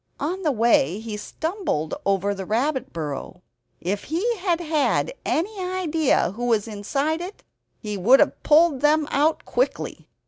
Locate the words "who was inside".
6.31-7.21